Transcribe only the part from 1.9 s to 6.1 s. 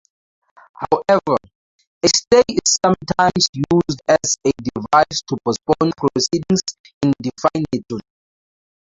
a stay is sometimes used as a device to postpone